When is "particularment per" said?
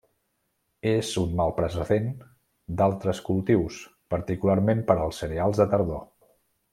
4.17-4.97